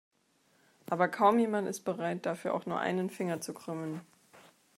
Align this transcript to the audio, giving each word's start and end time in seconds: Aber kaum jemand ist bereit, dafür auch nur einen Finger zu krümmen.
Aber 0.89 1.07
kaum 1.09 1.37
jemand 1.37 1.67
ist 1.67 1.81
bereit, 1.81 2.25
dafür 2.25 2.55
auch 2.55 2.65
nur 2.65 2.79
einen 2.79 3.11
Finger 3.11 3.39
zu 3.39 3.53
krümmen. 3.53 4.01